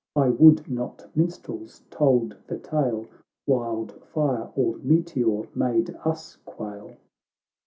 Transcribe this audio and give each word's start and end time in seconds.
I 0.15 0.29
would 0.29 0.67
not 0.67 1.15
minstrels 1.15 1.83
told 1.91 2.35
the 2.47 2.57
tale, 2.57 3.05
Wild 3.45 3.91
fire 4.03 4.49
or 4.55 4.77
meteor 4.77 5.43
made 5.53 5.91
us 6.03 6.37
quail.'' 6.43 6.95